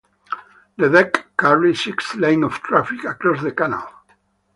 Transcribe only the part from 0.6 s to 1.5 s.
The deck